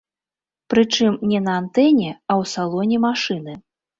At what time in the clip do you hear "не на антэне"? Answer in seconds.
1.33-2.09